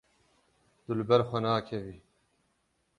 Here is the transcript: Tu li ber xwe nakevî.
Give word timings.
Tu 0.83 0.91
li 0.97 1.03
ber 1.09 1.21
xwe 1.29 1.39
nakevî. 1.45 1.95